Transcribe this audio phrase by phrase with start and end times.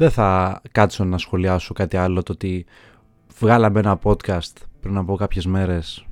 [0.00, 2.64] δεν θα κάτσω να σχολιάσω κάτι άλλο το ότι
[3.38, 6.06] βγάλαμε ένα podcast πριν από κάποιες μέρες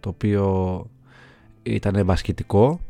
[0.00, 0.86] το οποίο
[1.62, 2.80] ήταν μπασκετικό.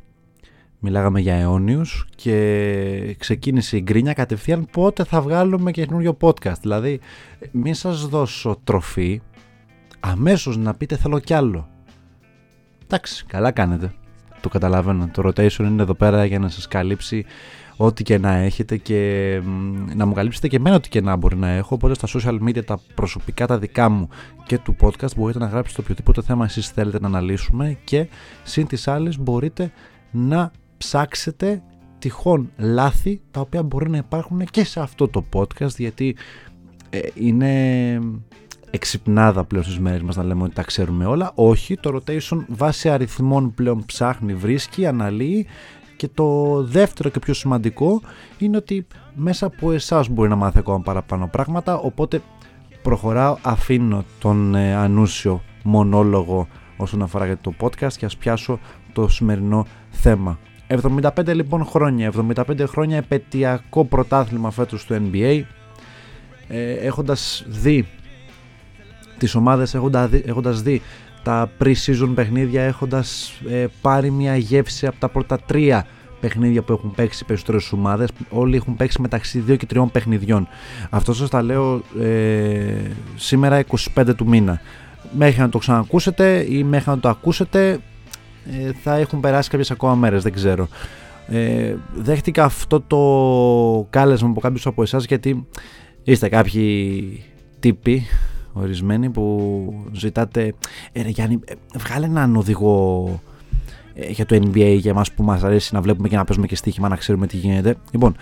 [0.79, 6.59] Μιλάγαμε για αιώνιους και ξεκίνησε η γκρίνια κατευθείαν πότε θα βγάλουμε καινούριο podcast.
[6.61, 7.01] Δηλαδή
[7.51, 9.21] μην σας δώσω τροφή
[10.01, 11.69] αμέσως να πείτε θέλω κι άλλο.
[12.85, 13.93] Εντάξει καλά κάνετε.
[14.41, 15.11] Το καταλαβαίνω.
[15.13, 17.25] Το rotation είναι εδώ πέρα για να σας καλύψει
[17.81, 19.41] ό,τι και να έχετε και
[19.95, 21.75] να μου καλύψετε και εμένα ό,τι και να μπορεί να έχω.
[21.75, 24.09] Οπότε στα social media, τα προσωπικά, τα δικά μου
[24.47, 28.09] και του podcast, μπορείτε να γράψετε οποιοδήποτε θέμα εσείς θέλετε να αναλύσουμε και
[28.43, 29.73] συν τις άλλες μπορείτε
[30.11, 31.63] να ψάξετε
[31.99, 36.17] τυχόν λάθη τα οποία μπορεί να υπάρχουν και σε αυτό το podcast γιατί
[36.91, 38.01] ε, είναι
[38.71, 41.33] εξυπνάδα πλέον στις μέρες μας να λέμε ότι τα ξέρουμε όλα.
[41.35, 45.47] Όχι, το rotation βάσει αριθμών πλέον ψάχνει, βρίσκει, αναλύει
[45.99, 48.01] και το δεύτερο και πιο σημαντικό
[48.39, 52.23] είναι ότι μέσα από εσάς μπορεί να μάθει ακόμα παραπάνω πράγματα οπότε
[52.83, 58.59] προχωράω, αφήνω τον ε, ανούσιο μονόλογο όσον αφορά για το podcast και ας πιάσω
[58.93, 60.39] το σημερινό θέμα.
[60.69, 65.43] 75 λοιπόν χρόνια, 75 χρόνια επαιτειακό πρωτάθλημα φέτος του NBA
[66.49, 67.87] ε, έχοντας δει
[69.19, 70.83] τις ομάδες, έχοντας δει, έχοντας δει
[71.23, 75.87] τα pre-season παιχνίδια έχοντας ε, πάρει μια γεύση από τα πρώτα τρία
[76.21, 78.09] παιχνίδια που έχουν παίξει οι περισσότερες ομάδες.
[78.31, 80.49] Όλοι έχουν παίξει μεταξύ 2 και 3 παιχνιδιών.
[80.91, 82.75] Αυτό σας τα λέω ε,
[83.17, 84.61] σήμερα 25 του μήνα.
[85.17, 87.81] Μέχρι να το ξανακούσετε ή μέχρι να το ακούσετε
[88.51, 90.69] ε, θα έχουν περάσει κάποιες ακόμα μέρες, δεν ξέρω.
[91.27, 95.47] Ε, δέχτηκα αυτό το κάλεσμα από κάποιους από εσάς γιατί
[96.03, 97.23] είστε κάποιοι
[97.61, 98.07] τύποι
[98.53, 100.55] ορισμένοι που ζητάτε
[100.93, 103.21] ε, Γιάννη ε, βγάλε έναν οδηγό
[103.95, 106.57] ε, για το NBA για εμάς που μας αρέσει να βλέπουμε και να παίζουμε και
[106.57, 108.17] στοίχημα να ξέρουμε τι γίνεται λοιπόν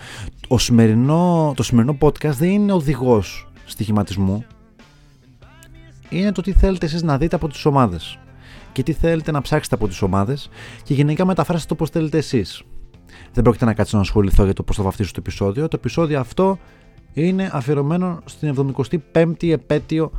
[0.47, 4.45] ο σημερινό, το σημερινό podcast δεν είναι οδηγός στοιχηματισμού
[6.09, 8.19] είναι το τι θέλετε εσείς να δείτε από τις ομάδες
[8.71, 10.49] και τι θέλετε να ψάξετε από τις ομάδες
[10.83, 12.63] και γενικά μεταφράσετε το πώς θέλετε εσείς.
[13.33, 15.67] Δεν πρόκειται να κάτσω να ασχοληθώ για το πώς θα βαφτίσω το επεισόδιο.
[15.67, 16.59] Το επεισόδιο αυτό
[17.25, 18.73] είναι αφιερωμένο στην
[19.13, 20.11] 75η επέτειο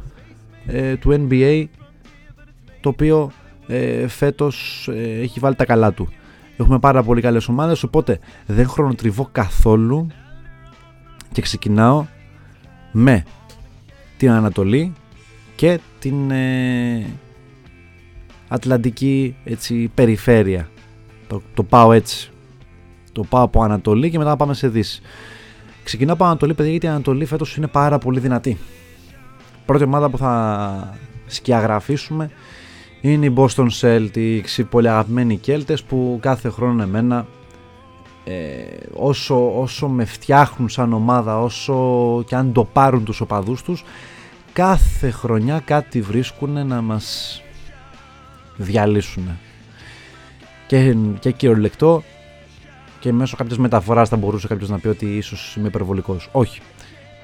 [0.66, 1.64] ε, του NBA
[2.80, 3.30] το οποίο
[3.66, 6.08] ε, φέτος ε, έχει βάλει τα καλά του.
[6.56, 10.06] Έχουμε πάρα πολύ καλές ομάδες οπότε δεν χρονοτριβώ καθόλου
[11.32, 12.06] και ξεκινάω
[12.92, 13.24] με
[14.16, 14.92] την Ανατολή
[15.56, 17.06] και την ε,
[18.48, 20.68] Ατλαντική έτσι, περιφέρεια.
[21.26, 22.30] Το, το πάω έτσι.
[23.12, 25.02] Το πάω από Ανατολή και μετά πάμε σε Δύση.
[25.88, 28.58] Ξεκινάω από Ανατολή, παιδιά, γιατί η Ανατολή φέτος είναι πάρα πολύ δυνατή.
[29.66, 32.30] Πρώτη ομάδα που θα σκιαγραφίσουμε
[33.00, 37.26] είναι οι Boston Celtics, οι πολύ αγαπημένοι Κέλτες που κάθε χρόνο εμένα
[38.24, 38.32] ε,
[38.92, 41.74] όσο, όσο με φτιάχνουν σαν ομάδα, όσο
[42.26, 43.84] και αν το πάρουν τους οπαδούς τους,
[44.52, 47.40] κάθε χρονιά κάτι βρίσκουν να μας
[48.56, 49.38] διαλύσουν.
[50.66, 52.02] Και, και κυριολεκτό
[53.00, 56.28] και μέσω κάποιας μεταφοράς θα μπορούσε κάποιος να πει ότι ίσως είμαι υπερβολικός.
[56.32, 56.60] Όχι.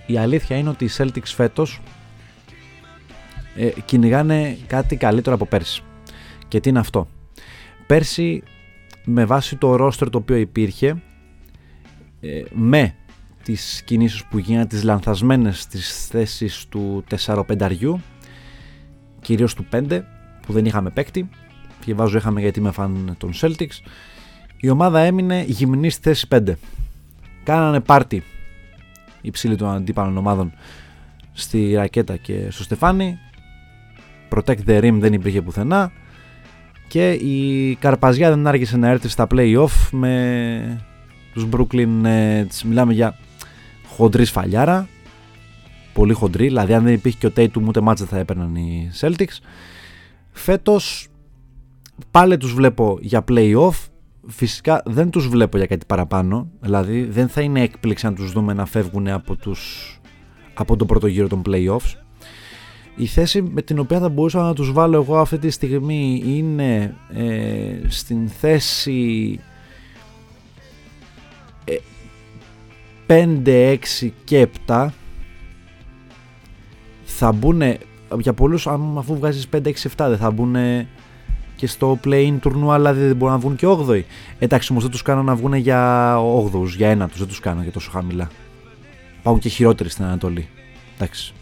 [0.07, 1.81] Η αλήθεια είναι ότι οι Celtics φέτος
[3.57, 5.83] ε, κυνηγάνε κάτι καλύτερο από πέρσι.
[6.49, 7.09] Και τι είναι αυτό.
[7.87, 8.43] Πέρσι
[9.05, 11.03] με βάση το roster το οποίο υπήρχε
[12.21, 12.95] ε, με
[13.43, 17.95] τις κινήσεις που γίνανε τις λανθασμένες στις θέσεις του 4-5
[19.21, 20.01] κυρίως του 5
[20.47, 21.29] που δεν είχαμε παίκτη
[21.85, 23.79] και βάζω είχαμε γιατί είμαι φαν των Celtics
[24.65, 26.53] η ομάδα έμεινε γυμνής στη θέση 5
[27.45, 28.23] κάνανε πάρτι
[29.21, 30.53] υψηλή των αντίπαλων ομάδων
[31.33, 33.19] στη Ρακέτα και στο Στεφάνι
[34.31, 35.93] Protect the Rim δεν υπήρχε πουθενά
[36.89, 40.87] και η Καρπαζιά δεν άργησε να έρθει στα play-off με
[41.33, 42.63] τους Brooklyn Nets.
[42.65, 43.19] Μιλάμε για
[43.87, 44.89] χοντρή σφαλιάρα,
[45.93, 49.39] πολύ χοντρή, δηλαδή αν δεν υπήρχε και ο Tatum ούτε μάτσα θα έπαιρναν οι Celtics.
[50.33, 51.09] Φέτος
[52.11, 53.89] πάλι τους βλέπω για play-off,
[54.27, 58.53] φυσικά δεν τους βλέπω για κάτι παραπάνω, δηλαδή δεν θα είναι έκπληξη αν τους δούμε
[58.53, 60.01] να φεύγουν από, τους,
[60.55, 61.99] από τον πρώτο γύρο των play-offs.
[62.97, 66.95] Η θέση με την οποία θα μπορούσα να τους βάλω εγώ αυτή τη στιγμή είναι
[67.13, 69.41] ε, στην θέση
[73.07, 74.89] 5, ε, 6 και 7
[77.05, 77.63] θα μπουν
[78.19, 78.67] για πολλούς
[78.97, 80.57] αφού βγάζεις 5, 6, 7 δεν θα μπουν
[81.57, 84.03] και στο play-in τουρνουά αλλά δεν μπορούν να βγουν και 8
[84.39, 86.17] εντάξει όμως δεν τους κάνω να βγουν για
[86.53, 88.31] 8 για ένα τους δεν τους κάνω για τόσο χαμηλά.
[89.23, 90.49] Πάω και χειρότεροι στην Ανατολή.
[90.97, 91.35] Εντάξει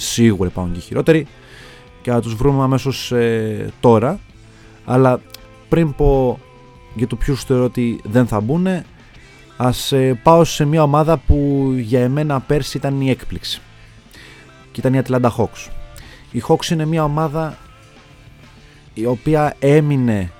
[0.00, 1.26] σίγουρα υπάρχουν και χειρότεροι.
[2.02, 4.18] Και να τους βρούμε αμέσως ε, τώρα.
[4.84, 5.20] Αλλά
[5.68, 6.38] πριν πω
[6.94, 8.66] για το ποιους θεωρώ ότι δεν θα μπουν
[9.56, 13.60] Ας ε, πάω σε μια ομάδα που για εμένα πέρσι ήταν η έκπληξη.
[14.72, 15.70] Και ήταν η Atlanta Hawks.
[16.30, 17.58] Η Hawks είναι μια ομάδα
[19.00, 20.32] η οποία έμεινε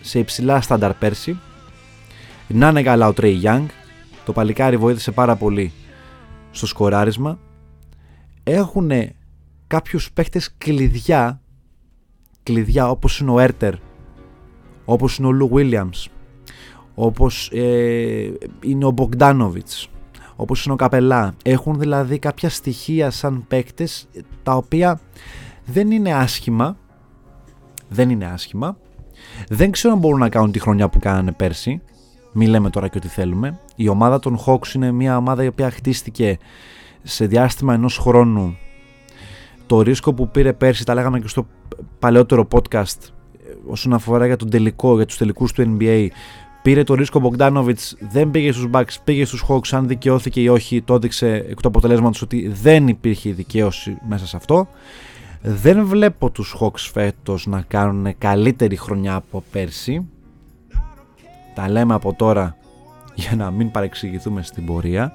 [0.00, 1.38] σε υψηλά στάνταρ πέρσι.
[2.48, 3.66] Να είναι καλά ο Trey Young.
[4.24, 5.72] Το παλικάρι βοήθησε πάρα πολύ
[6.50, 7.38] στο σκοράρισμα.
[8.42, 8.90] Έχουν
[9.66, 11.40] κάποιους παίχτες κλειδιά
[12.42, 13.74] κλειδιά όπως είναι ο Έρτερ
[14.84, 16.06] όπως είναι ο Λου Williams
[16.94, 19.88] όπως ε, είναι ο Μπογκδάνοβιτς
[20.36, 24.08] όπως είναι ο Καπελά έχουν δηλαδή κάποια στοιχεία σαν παίκτες
[24.42, 25.00] τα οποία
[25.64, 26.76] δεν είναι άσχημα
[27.88, 28.76] δεν είναι άσχημα.
[29.48, 31.82] Δεν ξέρω αν μπορούν να κάνουν τη χρονιά που κάνανε πέρσι.
[32.32, 33.60] Μη λέμε τώρα και ό,τι θέλουμε.
[33.76, 36.38] Η ομάδα των Hawks είναι μια ομάδα η οποία χτίστηκε
[37.02, 38.56] σε διάστημα ενός χρόνου.
[39.66, 41.46] Το ρίσκο που πήρε πέρσι τα λέγαμε και στο
[41.98, 42.98] παλαιότερο podcast
[43.66, 46.08] όσον αφορά για τον τελικό, για τους τελικούς του NBA
[46.62, 50.82] πήρε το ρίσκο Μπογκδάνοβιτς, δεν πήγε στους Bucks, πήγε στους Hawks, αν δικαιώθηκε ή όχι
[50.82, 54.68] το έδειξε εκ του αποτελέσματος ότι δεν υπήρχε δικαίωση μέσα σε αυτό
[55.46, 60.08] δεν βλέπω τους Hawks φέτος να κάνουν καλύτερη χρονιά από πέρσι.
[61.54, 62.56] Τα λέμε από τώρα
[63.14, 65.12] για να μην παρεξηγηθούμε στην πορεία.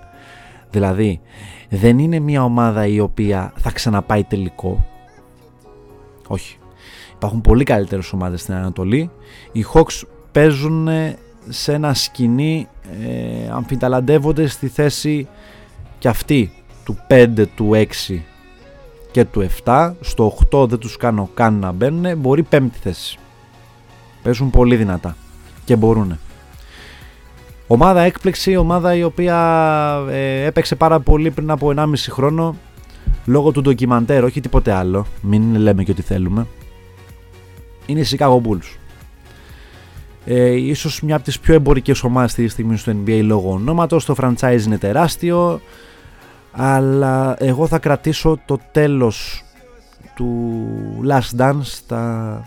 [0.71, 1.21] Δηλαδή
[1.69, 4.85] δεν είναι μια ομάδα η οποία θα ξαναπάει τελικό.
[6.27, 6.57] Όχι.
[7.13, 9.11] Υπάρχουν πολύ καλύτερες ομάδες στην Ανατολή.
[9.51, 10.87] Οι Hawks παίζουν
[11.49, 12.67] σε ένα σκηνή,
[13.01, 15.27] ε, αμφιταλαντεύονται στη θέση
[15.99, 16.51] και αυτή
[16.83, 18.23] του 5, του 6
[19.11, 19.91] και του 7.
[19.99, 23.17] Στο 8 δεν τους κάνω καν να μπαίνουν, μπορεί πέμπτη θέση.
[24.23, 25.15] Παίζουν πολύ δυνατά
[25.65, 26.19] και μπορούν.
[27.67, 29.37] Ομάδα έκπληξη, ομάδα η οποία
[30.09, 32.55] ε, έπαιξε πάρα πολύ πριν από 1,5 χρόνο
[33.25, 35.05] λόγω του ντοκιμαντέρ, όχι τίποτε άλλο.
[35.21, 36.47] Μην λέμε και ό,τι θέλουμε
[37.89, 38.77] είναι οι Chicago Bulls.
[40.25, 44.15] Ε, ίσως μια από τις πιο εμπορικές ομάδες στη στιγμή στο NBA λόγω ονόματος, το
[44.21, 45.61] franchise είναι τεράστιο,
[46.61, 49.43] αλλά εγώ θα κρατήσω το τέλος
[50.15, 50.59] του
[51.07, 52.41] Last Dance, τα...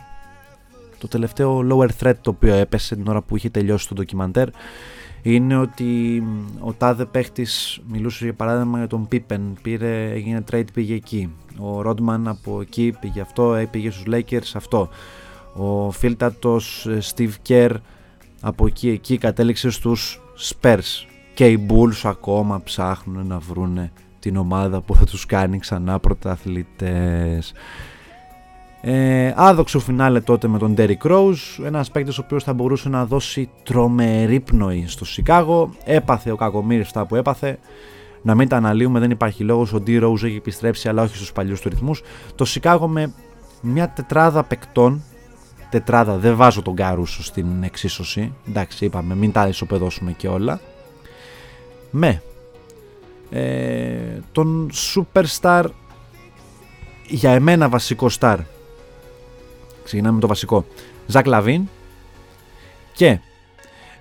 [0.99, 4.49] το τελευταίο lower threat το οποίο έπεσε την ώρα που είχε τελειώσει το ντοκιμαντέρ,
[5.23, 6.23] είναι ότι
[6.61, 11.81] ο τάδε παίχτης μιλούσε για παράδειγμα για τον Pippen, πήρε, έγινε trade πήγε εκεί, ο
[11.81, 14.89] Rodman από εκεί πήγε αυτό, πήγε στους Lakers αυτό.
[15.55, 17.75] Ο φίλτατος ε, Steve Kerr
[18.41, 24.81] από εκεί εκεί κατέληξε στους Spurs και οι Bulls ακόμα ψάχνουν να βρούνε την ομάδα
[24.81, 27.53] που θα τους κάνει ξανά πρωταθλητές.
[28.81, 33.07] Ε, άδοξο φινάλε τότε με τον Derrick Rose, ένας παίκτης ο οποίος θα μπορούσε να
[33.07, 37.59] δώσει τρομερή πνοή στο Σικάγο, έπαθε ο κακομύρης αυτά που έπαθε,
[38.23, 40.03] να μην τα αναλύουμε δεν υπάρχει λόγος, ο D.
[40.03, 42.03] Rose έχει επιστρέψει αλλά όχι στους παλιούς του ρυθμούς.
[42.35, 43.13] Το Σικάγο με
[43.61, 45.03] μια τετράδα παικτών
[45.71, 50.61] τετράδα δεν βάζω τον Καρούσο στην εξίσωση εντάξει είπαμε μην τα ισοπεδώσουμε και όλα
[51.93, 52.23] με.
[53.31, 55.65] Ε, τον superstar
[57.07, 58.39] για εμένα βασικό star.
[59.85, 60.65] Ξεκινάμε με το βασικό.
[61.07, 61.69] Ζακ Λαβίν.
[62.93, 63.19] Και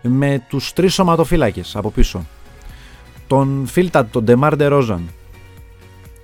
[0.02, 2.26] με τους τρεις σωματοφύλακες από πίσω.
[3.28, 5.10] Τον φίλτατο, τον Ντεμάρ Ντερόζαν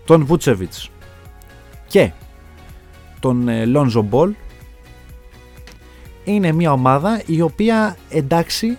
[0.07, 0.89] τον Βούτσεβιτς.
[1.87, 2.11] Και
[3.19, 4.33] τον Λόνζο Μπολ.
[6.23, 8.77] Είναι μια ομάδα η οποία εντάξει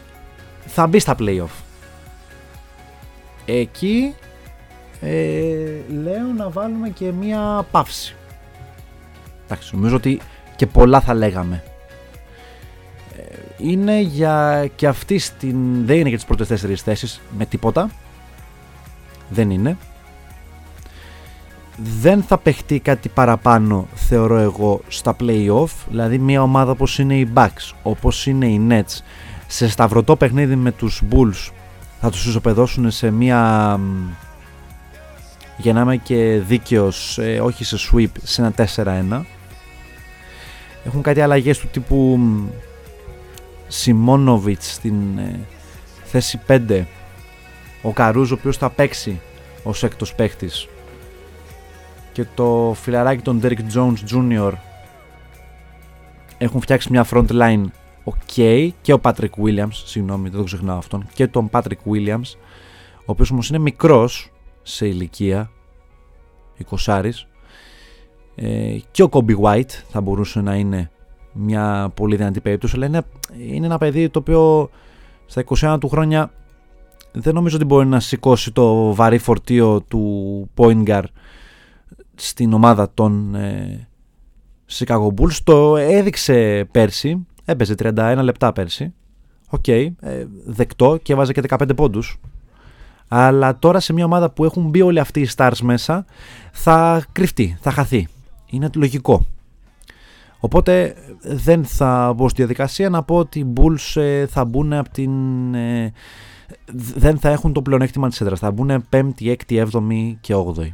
[0.67, 1.68] θα μπει στα playoff.
[3.51, 4.15] Εκεί
[5.01, 5.55] ε,
[6.03, 8.17] λέω να βάλουμε και μια παύση.
[9.45, 10.21] Εντάξει, νομίζω ότι
[10.57, 11.63] και πολλά θα λέγαμε.
[13.17, 13.23] Ε,
[13.59, 15.87] είναι για και αυτή στην...
[15.87, 17.91] δεν είναι για τις πρώτες τέσσερις θέσεις με τίποτα.
[19.29, 19.77] Δεν είναι
[21.83, 27.33] δεν θα παιχτεί κάτι παραπάνω θεωρώ εγώ στα play-off δηλαδή μια ομάδα όπως είναι οι
[27.35, 29.01] Bucks όπως είναι οι Nets
[29.47, 31.53] σε σταυρωτό παιχνίδι με τους Bulls
[32.01, 33.81] θα τους ισοπεδώσουν σε μια
[35.57, 38.53] για να είμαι και δίκαιος ε, όχι σε sweep σε ένα
[39.11, 39.23] 4-1
[40.85, 42.21] έχουν κάτι αλλαγές του τύπου
[43.69, 45.41] Σιμόνοβιτς στην ε,
[46.05, 46.85] θέση 5
[47.83, 49.21] ο Καρούζο ο οποίος θα παίξει
[49.63, 50.69] ως έκτος παίχτης.
[52.13, 54.53] Και το φιλαράκι των Derek Jones Jr.
[56.39, 57.65] έχουν φτιάξει μια front line
[58.11, 62.37] ok και ο Patrick Williams, συγγνώμη δεν το ξεχνάω αυτόν, και τον Patrick Williams,
[62.99, 65.51] ο οποίος όμως είναι μικρός σε ηλικία,
[66.87, 67.11] 20
[68.35, 70.91] ε, και ο Kobe White θα μπορούσε να είναι
[71.33, 73.03] μια πολύ δυνατή περίπτωση, αλλά είναι,
[73.39, 74.71] είναι ένα παιδί το οποίο
[75.27, 76.31] στα 21 του χρόνια
[77.13, 81.09] δεν νομίζω ότι μπορεί να σηκώσει το βαρύ φορτίο του point guard
[82.15, 83.89] στην ομάδα των ε,
[84.71, 85.39] Chicago Bulls.
[85.45, 88.93] Το έδειξε πέρσι, έπαιζε 31 λεπτά πέρσι,
[89.51, 92.21] OK, okay, ε, δεκτό και έβαζε και 15 πόντους.
[93.09, 96.05] Αλλά τώρα σε μια ομάδα που έχουν μπει όλοι αυτοί οι stars μέσα
[96.53, 98.09] θα κρυφτεί, θα χαθεί.
[98.47, 99.27] Είναι λογικό.
[100.41, 104.91] Οπότε δεν θα μπω στη διαδικασία να πω ότι οι Bulls ε, θα μπουν από
[104.91, 105.55] την...
[105.55, 105.93] Ε,
[106.95, 108.39] δεν θα έχουν το πλεονέκτημα της έδρας.
[108.39, 110.69] Θα μπουν 5η, 6η, 7η και 8η.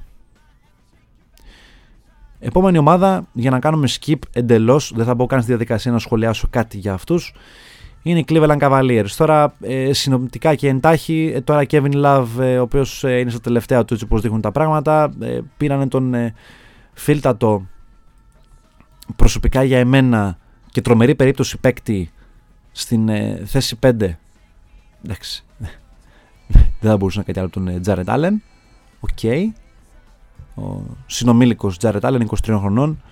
[2.46, 6.46] Επόμενη ομάδα, για να κάνουμε skip εντελώς, δεν θα μπω καν στη διαδικασία να σχολιάσω
[6.50, 7.34] κάτι για αυτούς,
[8.02, 9.10] είναι οι Cleveland Cavaliers.
[9.16, 13.40] Τώρα ε, συνοπτικά και εντάχει, ε, τώρα Kevin Love, ε, ο οποίος ε, είναι στα
[13.40, 16.34] τελευταία του έτσι όπως δείχνουν τα πράγματα, ε, πήραν τον ε,
[16.92, 17.66] φίλτατο
[19.16, 20.38] προσωπικά για εμένα
[20.70, 22.10] και τρομερή περίπτωση παίκτη
[22.72, 23.10] στην
[23.46, 23.90] θέση 5.
[25.04, 25.44] Εντάξει.
[26.80, 28.32] Δεν θα μπορούσε να κάτι άλλο τον Jared Allen.
[29.00, 29.08] OK.
[29.22, 29.44] Okay.
[30.54, 33.02] Ο συνομήλικος Jared Allen, 23 χρονών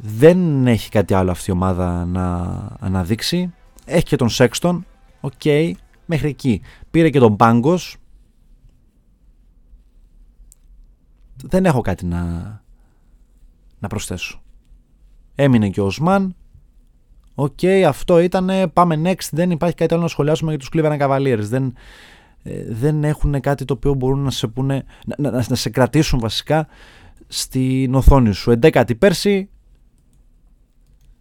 [0.00, 2.36] δεν έχει κάτι άλλο αυτή η ομάδα να
[2.80, 3.52] αναδείξει.
[3.84, 4.86] Έχει και τον Σέξτον.
[5.20, 5.72] OK, okay,
[6.06, 6.60] μέχρι εκεί.
[6.90, 7.96] Πήρε και τον Πάγκος.
[11.44, 12.22] Δεν έχω κάτι να,
[13.78, 14.42] να προσθέσω.
[15.34, 16.34] Έμεινε και ο Οσμάν.
[17.34, 18.72] OK, okay, αυτό ήταν.
[18.72, 19.28] Πάμε next.
[19.30, 21.38] Δεν υπάρχει κάτι άλλο να σχολιάσουμε για τους Cleveland Cavaliers.
[21.40, 21.72] Δεν, ε,
[22.68, 26.66] δεν έχουν κάτι το οποίο μπορούν να σε, πούνε, να, να, να σε κρατήσουν βασικά
[27.26, 28.58] στην οθόνη σου.
[28.60, 29.50] 11η πέρσι,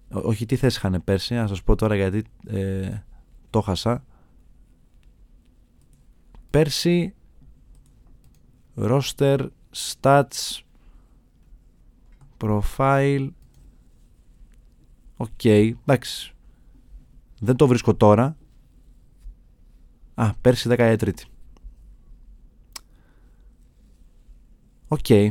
[0.10, 2.90] όχι τι θέση είχαν πέρσι, να σας πω τώρα γιατί ε,
[3.50, 4.04] το 'χασα.
[6.50, 7.14] Πέρσι,
[8.78, 10.62] roster, stats,
[12.38, 13.30] profile,
[15.18, 16.34] OK, okay, εντάξει.
[17.40, 18.38] Δεν το βρίσκω τώρα.
[20.16, 21.10] Α, πέρσι 13η.
[24.88, 25.00] OK.
[25.08, 25.30] Okay.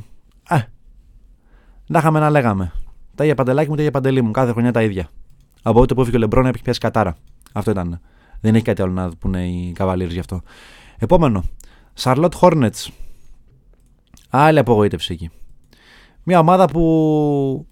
[0.48, 0.56] Α,
[1.86, 2.72] να είχαμε να λέγαμε.
[3.14, 4.30] Τα ίδια Παντελάκη μου, τα ίδια Παντελή μου.
[4.30, 5.08] Κάθε χρονιά τα ίδια.
[5.62, 7.16] Από τότε που έφυγε ο Λεμπρόν έχει πιάσει κατάρα.
[7.52, 8.00] Αυτό ήταν.
[8.40, 10.42] Δεν έχει κάτι άλλο να πούνε οι Cavaliers γι' αυτό.
[10.98, 11.44] Επόμενο.
[12.02, 12.88] Charlotte Hornets.
[14.30, 15.30] Άλλη απογοήτευση εκεί.
[16.22, 17.66] Μια ομάδα που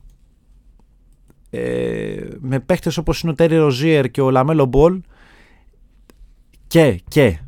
[1.50, 5.00] ε, με παίχτες όπως είναι ο Terry Rozier και ο Λαμέλο Μπολ
[6.70, 7.38] και, και,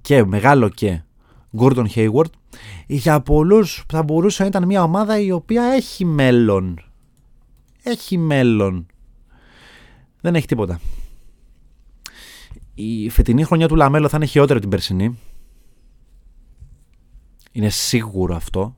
[0.00, 1.02] και, μεγάλο και
[1.58, 2.30] Gordon Hayward
[2.86, 6.80] για πολλούς θα μπορούσε να ήταν μια ομάδα η οποία έχει μέλλον
[7.82, 8.86] έχει μέλλον.
[10.20, 10.80] Δεν έχει τίποτα.
[12.74, 15.18] Η φετινή χρονιά του Λαμέλο θα είναι χειρότερη την περσινή.
[17.52, 18.76] Είναι σίγουρο αυτό.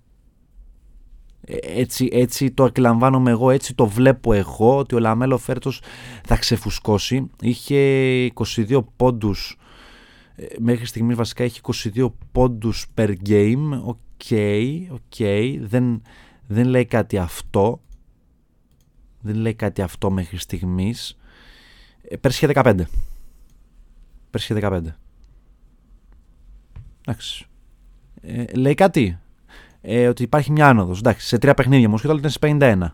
[1.40, 5.82] Ε, έτσι, έτσι το εκλαμβάνω εγώ, έτσι το βλέπω εγώ ότι ο Λαμέλο φέτος
[6.24, 7.30] θα ξεφουσκώσει.
[7.40, 7.76] Είχε
[8.34, 9.63] 22 πόντους ε,
[10.58, 11.60] μέχρι στιγμή βασικά έχει
[11.94, 13.80] 22 πόντους per game.
[13.84, 13.96] OK,
[14.28, 15.58] okay, okay.
[15.60, 16.02] Δεν,
[16.46, 17.80] δεν λέει κάτι αυτό.
[19.20, 21.18] Δεν λέει κάτι αυτό μέχρι στιγμής.
[22.08, 22.74] Ε, πέρσι είχε 15.
[24.30, 24.82] Πέρσι είχε 15.
[27.00, 27.46] Εντάξει.
[28.20, 29.18] Ε, λέει κάτι.
[29.80, 30.98] Ε, ότι υπάρχει μια άνοδος.
[30.98, 32.86] Εντάξει, σε τρία παιχνίδια μου, σχεδόν ήταν σε 51.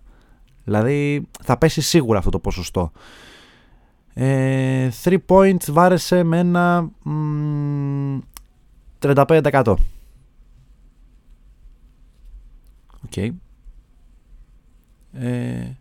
[0.64, 2.92] Δηλαδή θα πέσει σίγουρα αυτό το ποσοστό.
[4.14, 8.18] Ε, three points βάρεσε με ένα, μμ,
[8.98, 9.74] 35%.
[13.04, 13.12] Οκ.
[13.14, 13.30] Okay.
[15.12, 15.72] Ε,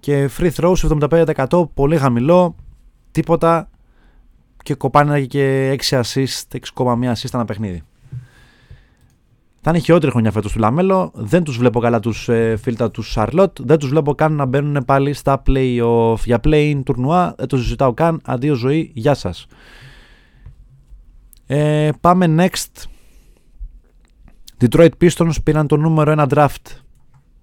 [0.00, 0.98] και free throws
[1.48, 2.54] 75% πολύ χαμηλό
[3.10, 3.70] τίποτα
[4.62, 7.82] και κοπάνε και 6 assist 6,1 assist ένα παιχνίδι
[9.68, 11.10] θα είναι χειρότερη χρονιά φέτος του Λαμέλο.
[11.14, 13.56] Δεν τους βλέπω καλά τους ε, φίλτατου Σαρλότ.
[13.60, 16.18] Δεν τους βλέπω καν να μπαίνουν πάλι στα play-off.
[16.24, 18.20] Για play-in τουρνουά δεν τους συζητάω καν.
[18.24, 19.46] Αντίο ζωή γεια σας.
[21.46, 22.84] Ε, πάμε next.
[24.60, 26.66] Detroit Pistons πήραν το νούμερο 1 draft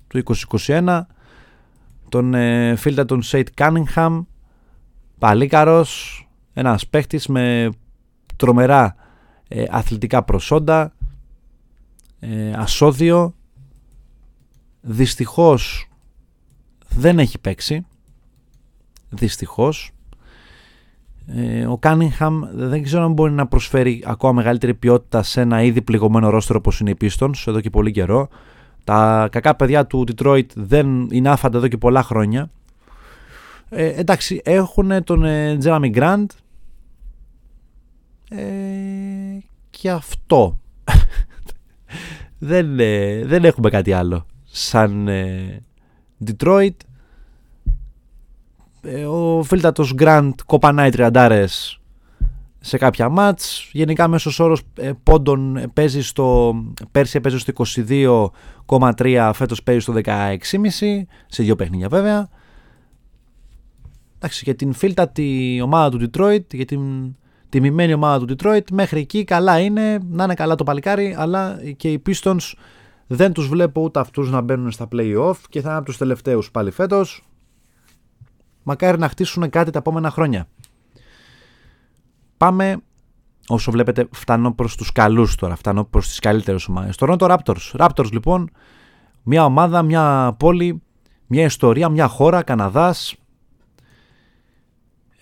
[0.07, 0.23] του
[0.65, 1.01] 2021
[2.09, 4.23] τον ε, φίλτα τον Σέιτ Κάνιγχαμ
[5.19, 6.27] παλίκαρος.
[6.53, 7.69] Ένας παίχτης με
[8.35, 8.95] τρομερά
[9.47, 10.93] ε, αθλητικά προσόντα
[12.31, 13.33] ε, ασώδιο
[14.81, 15.89] δυστυχώς
[16.89, 17.85] δεν έχει παίξει
[19.09, 19.91] δυστυχώς
[21.27, 25.81] ε, ο Κάνιγχαμ δεν ξέρω αν μπορεί να προσφέρει ακόμα μεγαλύτερη ποιότητα σε ένα ήδη
[25.81, 28.29] πληγωμένο ρόστρο όπως είναι οι Pistons εδώ και πολύ καιρό
[28.83, 32.49] τα κακά παιδιά του Detroit δεν είναι άφαντα εδώ και πολλά χρόνια.
[33.69, 36.25] Ε, εντάξει, έχουν τον ε, Jeremy Grant
[38.29, 39.37] ε,
[39.69, 40.57] και αυτό.
[42.43, 44.25] Δεν, ε, δεν έχουμε κάτι άλλο.
[44.43, 45.61] Σαν ε,
[46.25, 46.75] Detroit,
[48.81, 51.79] ε, ο φίλτατος Grant κοπανάει τριαντάρες
[52.59, 53.69] σε κάποια μάτς.
[53.71, 56.55] Γενικά μέσος όρος ε, πόντων παίζει στο,
[56.91, 57.53] πέρσι έπαιζε στο
[58.65, 60.41] 22,3, φέτος παίζει στο 16,5,
[61.27, 62.29] σε δύο παιχνίδια βέβαια.
[64.15, 67.15] εντάξει, για την φίλτατη ομάδα του Detroit, για την
[67.53, 71.91] τιμημένη ομάδα του Detroit, μέχρι εκεί καλά είναι, να είναι καλά το παλικάρι, αλλά και
[71.91, 72.53] οι Pistons
[73.07, 76.51] δεν τους βλέπω ούτε αυτούς να μπαίνουν στα play-off και θα είναι από τους τελευταίους
[76.51, 77.23] πάλι φέτος.
[78.63, 80.47] Μακάρι να χτίσουν κάτι τα επόμενα χρόνια.
[82.37, 82.77] Πάμε,
[83.47, 86.95] όσο βλέπετε φτάνω προς τους καλούς τώρα, φτάνω προς τις καλύτερες ομάδες.
[86.95, 87.87] Το Toronto Raptors.
[87.87, 88.49] Raptors λοιπόν,
[89.23, 90.81] μια ομάδα, μια πόλη,
[91.27, 93.15] μια ιστορία, μια χώρα, Καναδάς.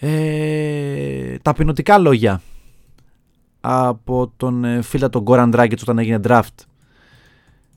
[0.04, 2.42] Ε, ταπεινωτικά λόγια
[3.62, 6.66] από τον ε, φίλο τον Goran Dragic όταν έγινε draft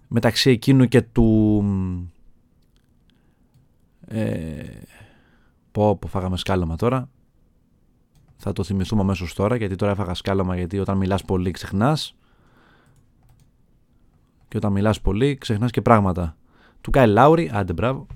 [0.09, 1.65] μεταξύ εκείνου και του
[4.07, 4.65] ε,
[5.73, 7.09] πω πω φάγαμε σκάλωμα τώρα.
[8.37, 12.17] Θα το θυμηθούμε αμέσως τώρα γιατί τώρα έφαγα σκάλωμα γιατί όταν μιλάς πολύ ξεχνάς.
[14.49, 16.37] Και όταν μιλάς πολύ ξεχνάς και πράγματα.
[16.81, 18.07] Του Κάι Λάουρι, άντε μπράβο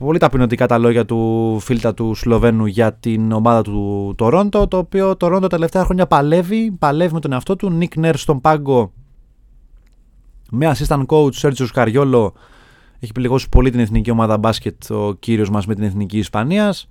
[0.00, 5.16] πολύ ταπεινωτικά τα λόγια του φίλτα του Σλοβαίνου για την ομάδα του Τορόντο το οποίο
[5.16, 7.70] το Ρόντο τελευταία χρόνια παλεύει παλεύει με τον εαυτό του.
[7.70, 8.92] Νίκ Νέρ στον πάγκο
[10.50, 12.32] με assistant coach Σέρτζο Καριόλο
[13.00, 16.88] έχει πληγώσει πολύ την εθνική ομάδα μπάσκετ ο κύριος μας με την εθνική Ισπανίας.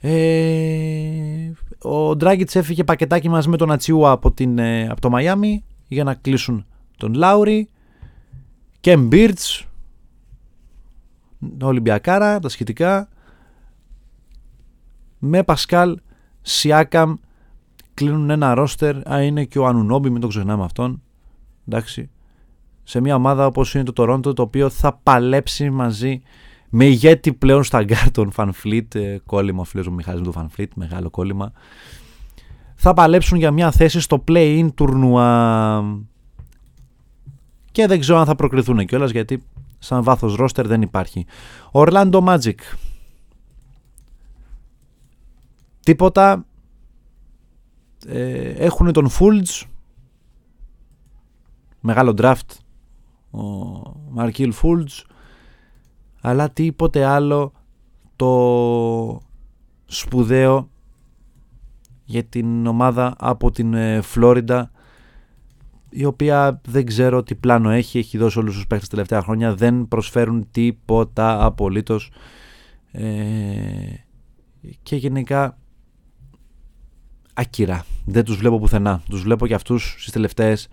[0.00, 5.64] Ε, ο Ντράγκητς έφυγε πακετάκι μαζί με τον Ατσιούα από, την, ε, από το Μαϊάμι
[5.88, 7.68] για να κλείσουν τον Λάουρι
[8.80, 9.69] και Μπίρτς
[11.62, 13.08] Ολυμπιακάρα τα σχετικά
[15.18, 15.98] με Πασκάλ
[16.40, 17.14] Σιάκαμ
[17.94, 21.02] κλείνουν ένα ρόστερ α είναι και ο Ανουνόμπι μην το ξεχνάμε αυτόν
[21.68, 22.10] εντάξει
[22.82, 26.22] σε μια ομάδα όπως είναι το Τορόντο το οποίο θα παλέψει μαζί
[26.70, 31.10] με ηγέτη πλέον στα γκάρ τον Βανβλίτ, κόλλημα ο φίλος μου Μιχάλης του Βανβλίτ, μεγάλο
[31.10, 31.52] κόλλημα.
[32.74, 35.84] Θα παλέψουν για μια θέση στο play-in τουρνουά
[37.72, 39.42] και δεν ξέρω αν θα προκριθούν κιόλας γιατί
[39.80, 41.26] σαν βάθος ρόστερ δεν υπάρχει.
[41.72, 42.54] Orlando Magic.
[45.80, 46.44] Τίποτα.
[48.06, 49.66] Ε, έχουν τον Fulge.
[51.80, 52.56] Μεγάλο draft.
[53.30, 53.40] Ο
[54.10, 55.10] Μαρκίλ Fulge
[56.20, 57.52] αλλά τίποτε άλλο
[58.16, 59.20] το
[59.86, 60.68] σπουδαίο
[62.04, 64.70] για την ομάδα από την ε, Φλόριντα
[65.90, 69.54] η οποία δεν ξέρω τι πλάνο έχει, έχει δώσει όλους τους παίχτες τα τελευταία χρόνια,
[69.54, 72.10] δεν προσφέρουν τίποτα απολύτως
[72.92, 73.02] ε,
[74.82, 75.58] και γενικά
[77.34, 77.84] άκυροι.
[78.04, 79.02] Δεν τους βλέπω πουθενά.
[79.08, 80.68] Τους βλέπω και αυτούς στις τελευταίες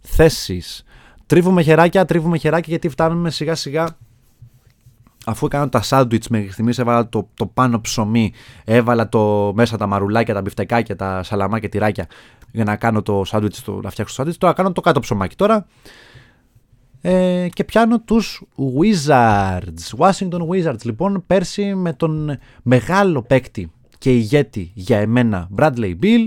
[0.00, 0.84] θέσεις.
[1.26, 3.96] Τρίβουμε χεράκια, τρίβουμε χεράκια γιατί φτάνουμε σιγά σιγά
[5.24, 8.32] αφού έκανα τα σάντουιτς μέχρι στιγμής, έβαλα το, το πάνω ψωμί,
[8.64, 12.06] έβαλα το, μέσα τα μαρουλάκια, τα μπιφτεκάκια, τα σαλαμάκια, τυράκια
[12.54, 14.38] για να κάνω το σάντουιτς, το, να φτιάξω το σάντουιτς.
[14.38, 15.36] Τώρα κάνω το κάτω ψωμάκι.
[15.36, 15.66] Τώρα
[17.00, 19.98] ε, και πιάνω τους Wizards.
[19.98, 26.26] Washington Wizards λοιπόν πέρσι με τον μεγάλο παίκτη και ηγέτη για εμένα Bradley Bill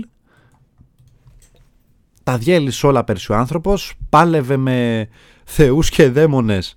[2.22, 5.08] τα διέλυσε όλα πέρσι ο άνθρωπος πάλευε με
[5.44, 6.74] θεούς και δαίμονες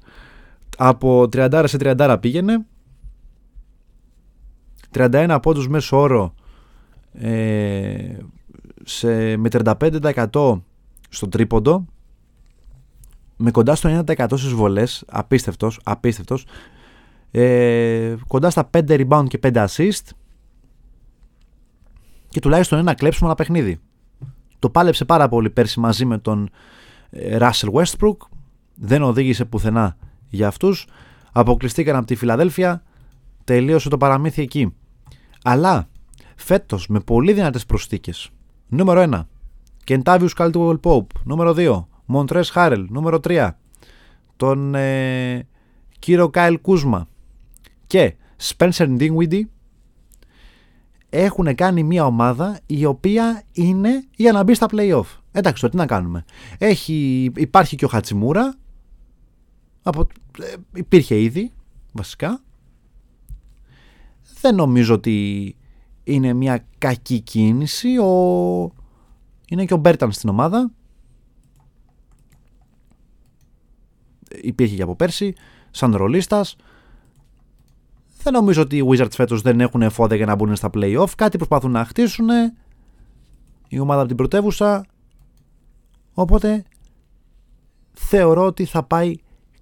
[0.77, 2.65] από 30 σε 30 πήγαινε
[4.93, 6.33] 31 πόντους μέσω όρο
[7.13, 8.17] ε,
[8.83, 10.61] σε, με 35%
[11.09, 11.85] στο τρίποντο
[13.37, 16.45] με κοντά στο 90% στις βολές απίστευτος, απίστευτος
[17.31, 20.09] ε, κοντά στα 5 rebound και 5 assist
[22.29, 23.79] και τουλάχιστον ένα κλέψιμο ένα παιχνίδι
[24.59, 26.49] το πάλεψε πάρα πολύ πέρσι μαζί με τον
[27.09, 28.17] ε, Russell Westbrook
[28.75, 29.97] δεν οδήγησε πουθενά
[30.29, 30.87] για αυτούς.
[31.31, 32.83] Αποκλειστήκαν από τη Φιλαδέλφια,
[33.43, 34.73] τελείωσε το παραμύθι εκεί.
[35.43, 35.87] Αλλά
[36.35, 38.29] φέτος με πολύ δυνατές προσθήκες.
[38.73, 39.21] Νούμερο 1.
[39.83, 41.07] Κεντάβιους Caldwell Pope.
[41.23, 41.85] Νούμερο 2.
[42.05, 42.87] Μοντρές Χάρελ.
[42.89, 43.49] Νούμερο 3.
[44.35, 45.47] Τον ε,
[45.99, 47.07] κύριο Κάιλ Κούσμα.
[47.87, 49.41] Και Spencer Dinwiddie
[51.09, 55.05] έχουν κάνει μια ομάδα η οποία είναι για να μπει στα playoff.
[55.31, 56.25] Εντάξει, τι να κάνουμε.
[56.57, 58.55] Έχει, υπάρχει και ο Χατσιμούρα
[59.81, 60.07] από,
[60.39, 61.51] ε, υπήρχε ήδη
[61.91, 62.41] βασικά
[64.41, 65.55] δεν νομίζω ότι
[66.03, 68.71] είναι μια κακή κίνηση ο...
[69.47, 70.71] είναι και ο Μπέρταν στην ομάδα
[74.41, 75.33] υπήρχε και από πέρσι
[75.71, 76.55] σαν ρολίστας
[78.23, 81.37] δεν νομίζω ότι οι Wizards φέτος δεν έχουν εφόδια για να μπουν στα play-off κάτι
[81.37, 82.27] προσπαθούν να χτίσουν
[83.67, 84.85] η ομάδα από την πρωτεύουσα
[86.13, 86.63] οπότε
[87.93, 89.15] θεωρώ ότι θα πάει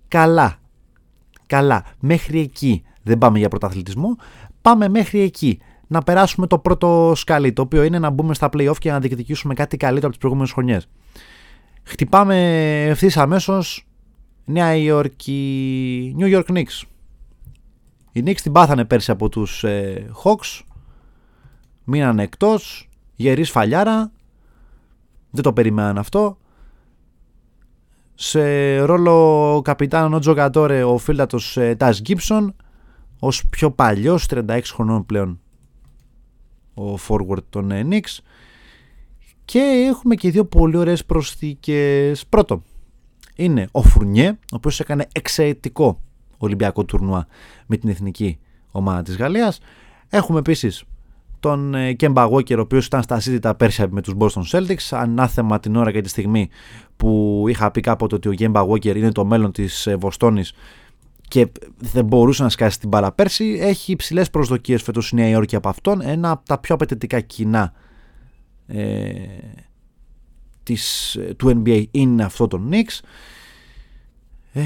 [0.08, 0.58] καλά.
[1.46, 1.86] Καλά.
[2.00, 2.84] Μέχρι εκεί.
[3.04, 4.16] Δεν πάμε για πρωταθλητισμό.
[4.62, 5.60] Πάμε μέχρι εκεί.
[5.92, 9.54] Να περάσουμε το πρώτο σκάλι, το οποίο είναι να μπούμε στα playoff και να διεκδικήσουμε
[9.54, 10.88] κάτι καλύτερο από τις προηγούμενες χρονιές.
[11.84, 12.38] Χτυπάμε
[12.86, 13.88] ευθύς αμέσως
[14.46, 16.84] Νέα Υόρκη, New York Knicks.
[18.12, 20.62] Οι Knicks την πάθανε πέρσι από τους ε, Hawks.
[21.84, 22.90] Μείνανε εκτός.
[23.16, 24.12] Γερής σφαλιάρα.
[25.30, 26.38] Δεν το περιμέναν αυτό.
[28.16, 32.56] Σε ρόλο καπιτάνο ο Τζογκατόρε ο φίλτατος ε, Τας Γκίψον
[33.20, 35.40] ως πιο παλιός 36 χρονών πλέον
[36.80, 38.18] ο forward των ε, Knicks.
[39.46, 42.26] Και έχουμε και δύο πολύ ωραίες προσθήκες.
[42.30, 42.64] Πρώτο
[43.36, 46.02] είναι ο Φουρνιέ ο οποίος έκανε εξαιρετικό
[46.38, 47.28] Ολυμπιακό τουρνουά
[47.66, 48.40] με την εθνική
[48.72, 49.60] ομάδα της Γαλλίας.
[50.10, 50.84] Έχουμε επίσης
[51.40, 54.88] τον Κέμπα Walker ο οποίος ήταν στα σύντητα πέρσια με τους Boston Celtics.
[54.92, 56.50] Ανάθεμα την ώρα και τη στιγμή
[56.98, 60.54] που είχα πει κάποτε ότι ο Κέμπα Walker είναι το μέλλον της ε, Βοστόνης
[61.30, 63.58] και δεν μπορούσε να σκάσει την μπάλα πέρσι.
[63.62, 66.02] Έχει υψηλές προσδοκίες φέτος η Νέα Υόρκη από αυτόν.
[66.02, 67.74] Ένα από τα πιο απαιτητικά κοινά
[68.68, 69.14] ε,
[70.64, 73.00] της, του NBA είναι αυτό το Knicks.
[74.54, 74.64] Ε,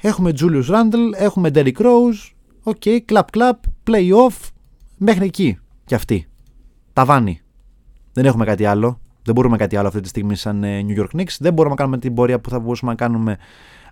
[0.00, 2.32] έχουμε Julius Randle, έχουμε Derrick Rose.
[2.62, 3.52] Οκ, okay, clap clap,
[3.90, 4.48] play off.
[4.96, 6.28] Μέχρι εκεί κι αυτή.
[6.92, 7.40] Ταβάνι.
[8.12, 9.00] Δεν έχουμε κάτι άλλο.
[9.22, 11.36] Δεν μπορούμε κάτι άλλο αυτή τη στιγμή σαν ε, New York Knicks.
[11.38, 13.36] Δεν μπορούμε να κάνουμε την πορεία που θα μπορούσαμε να κάνουμε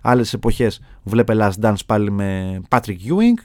[0.03, 3.43] άλλες εποχές βλέπε Last Dance πάλι με Patrick Ewing.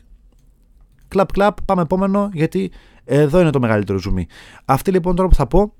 [1.08, 2.70] Κλαπ κλαπ πάμε επόμενο γιατί
[3.04, 4.26] εδώ είναι το μεγαλύτερο ζουμί
[4.64, 5.74] αυτή λοιπόν τώρα που θα πω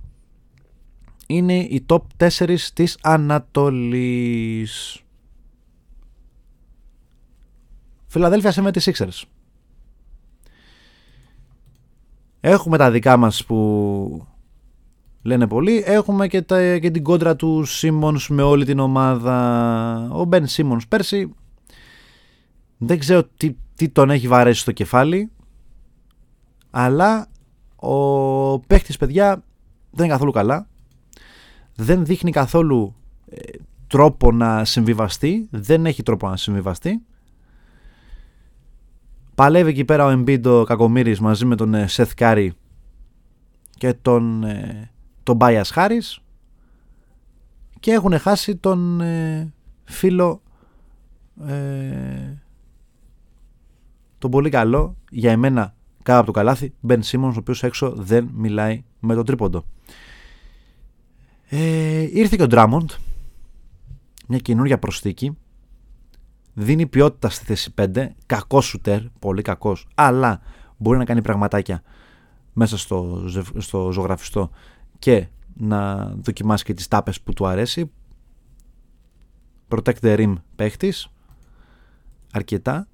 [1.26, 5.02] είναι οι top 4 της Ανατολής.
[8.06, 9.22] Φιλαδέλφια σε με τις Sixers.
[12.40, 14.27] Έχουμε τα δικά μας που
[15.22, 15.82] λένε πολλοί.
[15.86, 20.08] Έχουμε και, τα, και την κόντρα του Σίμονς με όλη την ομάδα.
[20.12, 21.32] Ο Μπεν Σίμονς πέρσι
[22.78, 25.30] δεν ξέρω τι, τι τον έχει βαρέσει στο κεφάλι
[26.70, 27.26] αλλά
[27.76, 29.42] ο παίχτης παιδιά
[29.90, 30.68] δεν είναι καθόλου καλά
[31.74, 32.94] δεν δείχνει καθόλου
[33.30, 33.40] ε,
[33.86, 37.02] τρόπο να συμβιβαστεί δεν έχει τρόπο να συμβιβαστεί
[39.34, 42.52] παλεύει εκεί πέρα ο Εμπίντ ο κακομοίρης μαζί με τον Σεθ Κάρι
[43.70, 44.90] και τον ε,
[45.28, 46.20] τον Τομπάιας Χάρις
[47.80, 49.52] και έχουν χάσει τον ε,
[49.84, 50.42] φίλο
[51.46, 52.34] ε,
[54.18, 58.30] τον πολύ καλό για εμένα κάτω από το καλάθι Μπεν Σίμονς, ο οποίος έξω δεν
[58.34, 59.64] μιλάει με το τρίποντο.
[61.48, 62.90] Ε, ήρθε και ο Ντράμοντ
[64.26, 65.36] μια καινούργια προσθήκη
[66.54, 70.40] δίνει ποιότητα στη θέση 5 κακός σουτέρ, πολύ κακός αλλά
[70.76, 71.82] μπορεί να κάνει πραγματάκια
[72.52, 73.24] μέσα στο,
[73.58, 74.50] στο ζωγραφιστό
[74.98, 77.90] και να δοκιμάσει και τις τάπες που του αρέσει.
[79.68, 81.08] Protect the Rim παίχτης.
[82.32, 82.88] Αρκετά.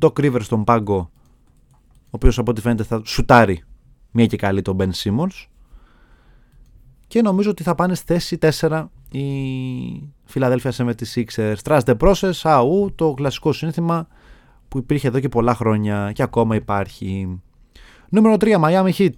[0.00, 1.10] Doc Rivers στον πάγκο
[2.08, 3.62] ο οποίος από ό,τι φαίνεται θα σουτάρει
[4.10, 5.46] μία και καλή τον Ben Simmons.
[7.06, 9.22] Και νομίζω ότι θα πάνε στη θέση 4 η
[10.34, 14.08] Philadelphia 76ers Trust the process, αού, το κλασικό σύνθημα
[14.68, 17.40] που υπήρχε εδώ και πολλά χρόνια και ακόμα υπάρχει.
[18.08, 19.14] Νούμερο 3 Miami Heat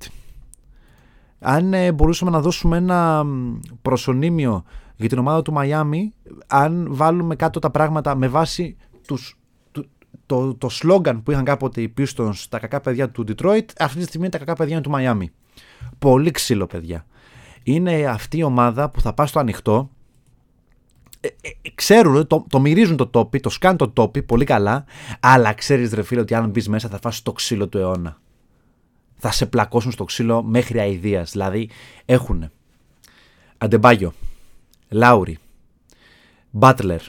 [1.41, 3.25] αν ε, μπορούσαμε να δώσουμε ένα
[3.83, 4.65] προσωνύμιο
[4.97, 6.13] για την ομάδα του Μαϊάμι,
[6.47, 8.77] αν βάλουμε κάτω τα πράγματα με βάση
[9.07, 9.39] τους,
[9.73, 9.85] το,
[10.27, 14.05] το, το σλόγκαν που είχαν κάποτε οι Pistons, τα κακά παιδιά του Detroit, αυτή τη
[14.05, 15.31] στιγμή είναι τα κακά παιδιά του Μαϊάμι.
[15.99, 17.07] Πολύ ξύλο παιδιά.
[17.63, 19.91] Είναι αυτή η ομάδα που θα πάει στο ανοιχτό,
[21.21, 24.85] ε, ε, ξέρουν, το, το μυρίζουν το τόπι, το σκάν το τόπι πολύ καλά,
[25.21, 28.20] αλλά ξέρεις ρε φίλε ότι αν μπεις μέσα θα φας το ξύλο του αιώνα
[29.21, 31.31] θα σε πλακώσουν στο ξύλο μέχρι αηδίας.
[31.31, 31.69] Δηλαδή
[32.05, 32.51] έχουν
[33.59, 34.13] Αντεμπάγιο,
[34.89, 35.39] Λάουρι,
[36.51, 37.01] Μπάτλερ,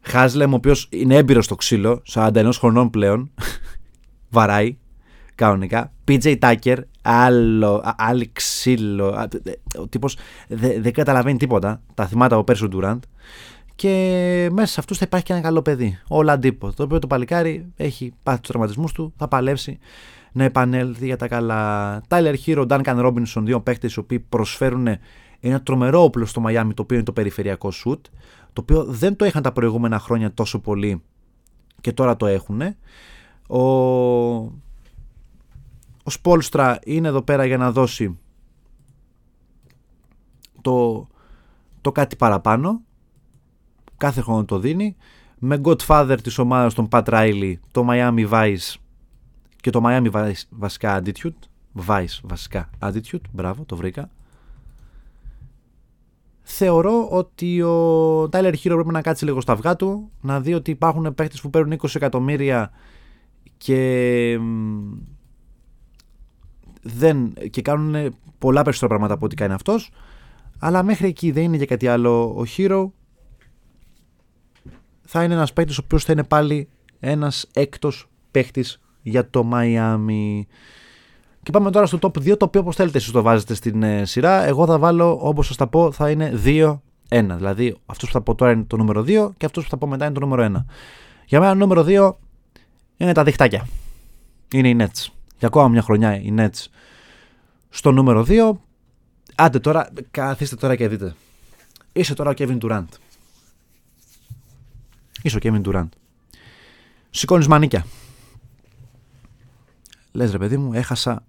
[0.00, 3.30] Χάσλεμ, ο οποίος είναι έμπειρος στο ξύλο, 41 χρονών πλέον,
[4.36, 4.76] βαράει
[5.34, 5.92] κανονικά.
[6.08, 9.28] PJ Tucker, άλλο, άλλη ξύλο.
[9.78, 10.16] Ο τύπος
[10.78, 11.82] δεν καταλαβαίνει τίποτα.
[11.94, 13.02] Τα θυμάται από πέρσι ο Ντουραντ.
[13.74, 15.98] Και μέσα σε αυτούς θα υπάρχει και ένα καλό παιδί.
[16.08, 16.72] Ο Λαντίπο.
[16.72, 19.78] Το οποίο το παλικάρι έχει πάθει τους τραυματισμούς του, θα παλέψει
[20.36, 22.00] να επανέλθει για τα καλά.
[22.08, 24.88] Tyler Hero, Duncan Robinson, δύο παίχτε οι οποίοι προσφέρουν
[25.40, 28.06] ένα τρομερό όπλο στο Miami το οποίο είναι το περιφερειακό σουτ,
[28.52, 31.02] το οποίο δεν το είχαν τα προηγούμενα χρόνια τόσο πολύ
[31.80, 32.60] και τώρα το έχουν.
[33.48, 33.58] Ο,
[36.02, 38.18] ο Σπόλστρα είναι εδώ πέρα για να δώσει
[40.60, 41.06] το,
[41.80, 42.80] το κάτι παραπάνω.
[43.96, 44.96] Κάθε χρόνο το δίνει.
[45.38, 48.74] Με Godfather της ομάδας των Pat Riley, το Miami Vice
[49.66, 51.34] και το Miami Vice βασικά Attitude.
[51.86, 53.20] Vice βασικά Attitude.
[53.32, 54.10] Μπράβο, το βρήκα.
[56.42, 60.70] Θεωρώ ότι ο Tyler Hero πρέπει να κάτσει λίγο στα αυγά του, να δει ότι
[60.70, 62.70] υπάρχουν παίχτες που παίρνουν 20 εκατομμύρια
[63.56, 64.38] και
[66.82, 69.90] δεν, και κάνουν πολλά περισσότερα πράγματα από ό,τι κάνει αυτός
[70.58, 72.86] αλλά μέχρι εκεί δεν είναι για κάτι άλλο ο Hero
[75.02, 76.68] θα είναι ένας παίκτης ο οποίος θα είναι πάλι
[77.00, 80.46] ένας έκτος παίχτης για το Μαϊάμι.
[81.42, 84.04] Και πάμε τώρα στο top 2, το οποίο όπως θέλετε εσείς το βάζετε στην ε,
[84.04, 84.44] σειρά.
[84.44, 86.78] Εγώ θα βάλω, όπως σας τα πω, θα είναι 2-1.
[87.08, 89.86] Δηλαδή, αυτό που θα πω τώρα είναι το νούμερο 2 και αυτό που θα πω
[89.86, 90.64] μετά είναι το νούμερο 1.
[91.26, 92.12] Για μένα, νούμερο 2
[92.96, 93.66] είναι τα διχτάκια.
[94.52, 95.06] Είναι οι Nets.
[95.38, 96.64] Για ακόμα μια χρονιά οι Nets
[97.68, 98.52] στο νούμερο 2.
[99.34, 101.14] Άντε τώρα, καθίστε τώρα και δείτε.
[101.92, 102.86] Είσαι τώρα ο Kevin Durant.
[105.22, 105.88] Είσαι ο Kevin Durant.
[107.10, 107.86] Σηκώνεις μανίκια.
[110.16, 111.24] Λες ρε παιδί μου, έχασα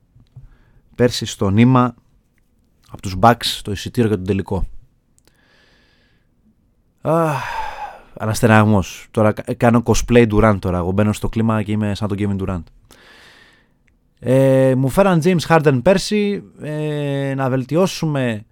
[0.96, 1.96] πέρσι στο νήμα
[2.92, 4.66] από τους Bucks το εισιτήριο για τον τελικό.
[7.02, 7.44] Αχ,
[8.18, 9.08] αναστεραγμός.
[9.12, 10.78] Τώρα κάνω cosplay Durant τώρα.
[10.78, 12.64] Εγώ μπαίνω στο κλίμα και είμαι σαν τον Kevin Durant.
[14.20, 18.46] Ε, μου φέραν James Harden πέρσι ε, να βελτιώσουμε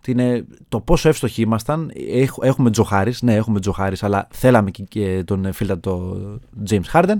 [0.00, 1.92] την, ε, το πόσο εύστοχοι ήμασταν.
[2.40, 6.16] έχουμε Τζοχάρη, ναι, έχουμε Τζοχάρη, αλλά θέλαμε και, τον φίλτα το
[6.68, 7.18] James Harden.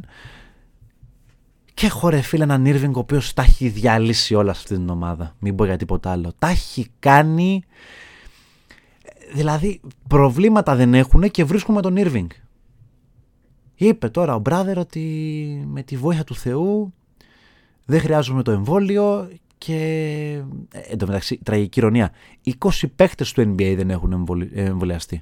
[1.79, 4.89] Και έχω ρε φίλε έναν Irving ο οποίος τα έχει διαλύσει όλα σε αυτή την
[4.89, 5.35] ομάδα.
[5.39, 6.33] Μην πω για τίποτα άλλο.
[6.39, 7.63] Τα έχει κάνει.
[9.35, 12.27] Δηλαδή προβλήματα δεν έχουν και βρίσκουμε τον Irving.
[13.75, 15.03] Είπε τώρα ο Μπράδερ ότι
[15.67, 16.93] με τη βοήθεια του Θεού
[17.85, 19.75] δεν χρειάζομαι το εμβόλιο και
[20.73, 22.11] ε, εν τω μεταξύ τραγική ηρωνία
[22.59, 25.21] 20 παίχτες του NBA δεν έχουν εμβολιαστεί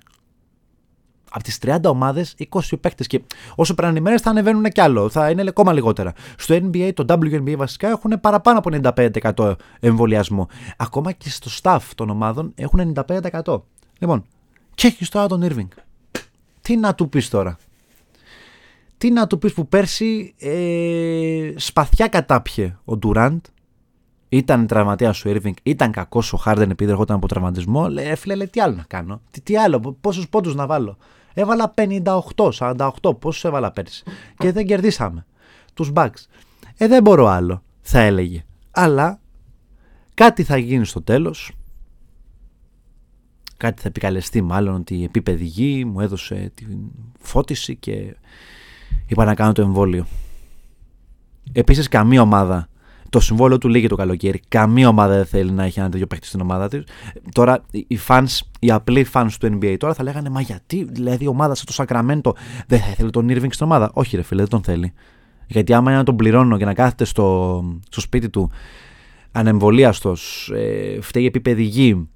[1.36, 3.06] από τις 30 ομάδες, 20 παίκτες.
[3.06, 3.22] Και
[3.54, 5.08] όσο περνάνε οι μέρε θα ανεβαίνουν κι άλλο.
[5.08, 6.12] Θα είναι ακόμα λιγότερα.
[6.38, 8.70] Στο NBA, το WNBA βασικά έχουν παραπάνω από
[9.34, 10.48] 95% εμβολιασμό.
[10.76, 12.94] Ακόμα και στο staff των ομάδων έχουν
[13.44, 13.62] 95%.
[13.98, 14.24] Λοιπόν,
[14.74, 15.80] και έχει τώρα τον Irving.
[16.60, 17.56] Τι να του πεις τώρα;
[18.98, 23.40] Τι να του πεις που πέρσι ε, σπαθιά κατάπιε ο Durant.
[24.28, 27.88] Ήταν τραυματίας ο Irving, ήταν κακός ο Χάρντεν επειδή ερχόταν από τραυματισμό.
[27.88, 30.96] Λέει, φίλε, τι άλλο να κάνω; Τι, τι άλλο, πόσους πόντους να βάλω;
[31.38, 32.20] Έβαλα 58,
[32.58, 34.04] 48, πόσους έβαλα πέρσι.
[34.38, 35.26] Και δεν κερδίσαμε.
[35.74, 36.24] Τους Bucks.
[36.76, 38.44] Ε, δεν μπορώ άλλο, θα έλεγε.
[38.70, 39.20] Αλλά
[40.14, 41.52] κάτι θα γίνει στο τέλος.
[43.56, 46.66] Κάτι θα επικαλεστεί μάλλον ότι η επίπεδη γη μου έδωσε τη
[47.18, 48.16] φώτιση και
[49.06, 50.06] είπα να κάνω το εμβόλιο.
[51.52, 52.68] Επίσης καμία ομάδα
[53.10, 54.40] το συμβόλαιο του λύγει το καλοκαίρι.
[54.48, 56.84] Καμία ομάδα δεν θέλει να έχει ένα τέτοιο παίχτη στην ομάδα της.
[57.32, 61.26] Τώρα οι fans, οι απλοί fans του NBA τώρα θα λέγανε Μα γιατί, δηλαδή η
[61.26, 62.34] ομάδα σαν το Σακραμέντο
[62.66, 63.90] δεν θα ήθελε τον Irving στην ομάδα.
[63.94, 64.92] Όχι, ρε φίλε, δεν τον θέλει.
[65.46, 68.50] Γιατί άμα είναι να τον πληρώνω και να κάθεται στο, στο σπίτι του
[69.32, 72.08] ανεμβολίαστος, ε, φταίει επίπεδη γη,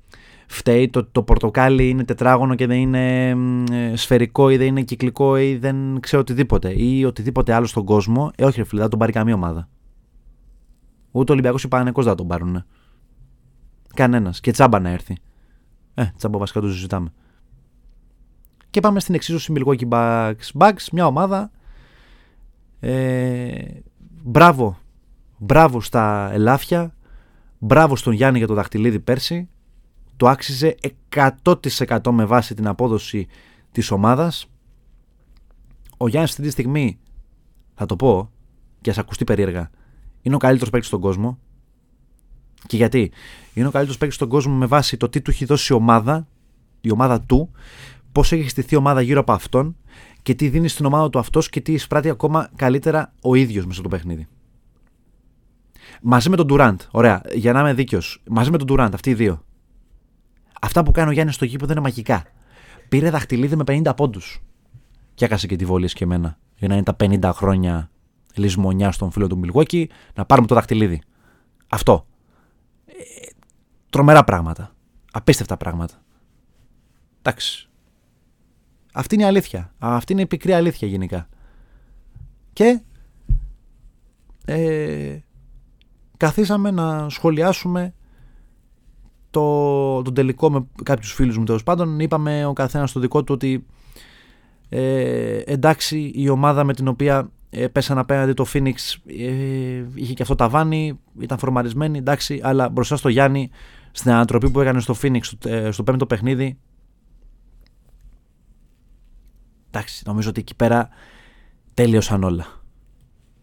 [0.46, 3.28] φταίει το, το πορτοκάλι είναι τετράγωνο και δεν είναι
[3.72, 8.30] ε, σφαιρικό ή δεν είναι κυκλικό ή δεν ξέρω οτιδήποτε ή οτιδήποτε άλλο στον κόσμο,
[8.36, 9.68] ε όχι ρε φίλε, δεν τον πάρει καμία ομάδα.
[11.10, 12.64] Ούτε ο Ολυμπιακός ή Παναγενικό δεν θα τον πάρουν.
[13.94, 14.40] Κανένας.
[14.40, 15.16] Και τσάμπα να έρθει.
[15.94, 17.12] Ε, τσάμπα βασικά το συζητάμε.
[18.70, 20.50] Και πάμε στην εξίσωση Milwaukee Bucks.
[20.58, 21.50] Bucks, μια ομάδα.
[22.80, 23.64] Ε,
[24.22, 24.78] μπράβο.
[25.38, 26.94] Μπράβο στα ελάφια.
[27.58, 29.48] Μπράβο στον Γιάννη για το δαχτυλίδι πέρσι.
[30.16, 30.74] Το άξιζε
[31.44, 33.26] 100% με βάση την απόδοση
[33.72, 34.46] της ομάδας.
[35.96, 36.98] Ο Γιάννης αυτή τη στιγμή,
[37.74, 38.30] θα το πω
[38.80, 39.70] και ας ακουστεί περίεργα,
[40.22, 41.38] είναι ο καλύτερος παίκτης στον κόσμο.
[42.66, 43.12] Και γιατί;
[43.54, 46.26] Είναι ο καλύτερος παίκτης στον κόσμο με βάση το τι του έχει δώσει η ομάδα,
[46.80, 47.50] η ομάδα του,
[48.12, 49.76] πώς έχει στηθεί η ομάδα γύρω από αυτόν
[50.22, 53.80] και τι δίνει στην ομάδα του αυτός και τι εισπράττει ακόμα καλύτερα ο ίδιος μέσα
[53.80, 54.28] στο παιχνίδι.
[56.02, 59.14] Μαζί με τον Durant, ωραία, για να είμαι δίκαιος, μαζί με τον Durant, αυτοί οι
[59.14, 59.44] δύο.
[60.60, 62.24] Αυτά που κάνει ο Γιάννης στο γήπεδο είναι μαγικά.
[62.88, 64.42] Πήρε δαχτυλίδι με 50 πόντους.
[65.14, 66.38] Και έκασε και τη βόλη και εμένα.
[66.56, 67.89] Για να είναι τα 50 χρόνια
[68.34, 71.02] λησμονιά στον φίλο του Μιλγόκη, να πάρουμε το δαχτυλίδι.
[71.68, 72.06] Αυτό.
[72.86, 72.92] Ε,
[73.90, 74.74] τρομερά πράγματα.
[75.12, 76.02] Απίστευτα πράγματα.
[77.22, 77.68] Εντάξει.
[78.92, 79.74] Αυτή είναι η αλήθεια.
[79.78, 81.28] Αυτή είναι η πικρή αλήθεια γενικά.
[82.52, 82.80] Και
[84.44, 85.18] ε,
[86.16, 87.94] καθίσαμε να σχολιάσουμε
[89.30, 92.00] το, τον τελικό με κάποιους φίλους μου τέλος πάντων.
[92.00, 93.66] Είπαμε ο καθένας στο δικό του ότι
[94.68, 98.74] ε, εντάξει η ομάδα με την οποία ε, πέσαν απέναντι το Phoenix,
[99.06, 103.50] ε, είχε και αυτό ταβάνι, ήταν φορμαρισμένοι, εντάξει, αλλά μπροστά στο Γιάννη,
[103.92, 106.58] στην ανατροπή που έκανε στο Phoenix στο, ε, στο πέμπτο παιχνίδι,
[109.70, 110.88] εντάξει, νομίζω ότι εκεί πέρα
[111.74, 112.46] τέλειωσαν όλα.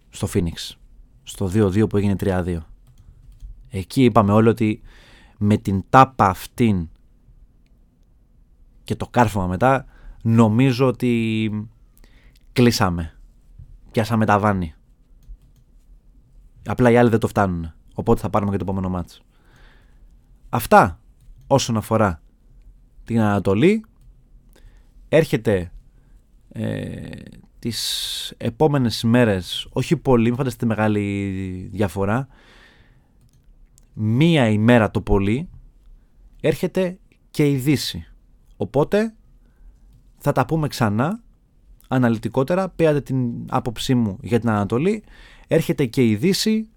[0.09, 0.75] Στο Phoenix,
[1.23, 2.57] στο 2-2 που έγινε 3-2.
[3.69, 4.81] Εκεί είπαμε όλοι ότι
[5.37, 6.89] με την τάπα αυτήν
[8.83, 9.85] και το κάρφωμα μετά,
[10.21, 11.49] νομίζω ότι
[12.53, 13.16] κλείσαμε
[13.91, 14.73] πιάσαμε τα βάνη.
[16.65, 17.73] Απλά οι άλλοι δεν το φτάνουν.
[17.93, 19.21] Οπότε θα πάρουμε και το επόμενο μάτς.
[20.49, 20.99] Αυτά
[21.47, 22.21] όσον αφορά
[23.03, 23.85] την Ανατολή.
[25.09, 25.71] Έρχεται
[26.49, 27.09] ε,
[27.59, 32.27] τις επόμενες ημέρες, όχι πολύ, μην φανταστείτε μεγάλη διαφορά,
[33.93, 35.49] μία ημέρα το πολύ,
[36.41, 36.99] έρχεται
[37.31, 38.07] και η Δύση.
[38.57, 39.15] Οπότε
[40.17, 41.23] θα τα πούμε ξανά
[41.87, 45.03] αναλυτικότερα, πήρατε την άποψή μου για την Ανατολή,
[45.47, 46.69] έρχεται και η Δύση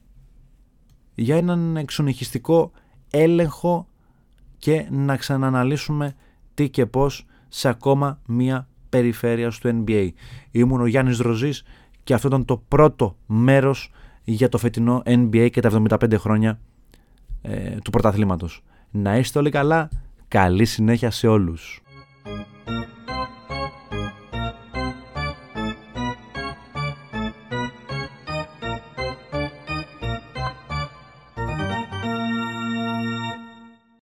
[1.14, 2.70] για έναν εξονυχιστικό
[3.10, 3.88] έλεγχο
[4.58, 6.14] και να ξανααναλύσουμε
[6.54, 10.08] τι και πώς σε ακόμα μία περιφέρεια του NBA.
[10.50, 11.62] Ήμουν ο Γιάννης Δροζής
[12.04, 13.92] και αυτό ήταν το πρώτο μέρος
[14.24, 16.60] για το φετινό NBA και τα 75 χρόνια
[17.42, 18.62] ε, του πρωταθλήματος.
[18.90, 19.88] Να είστε όλοι καλά,
[20.28, 21.82] καλή συνέχεια σε όλους.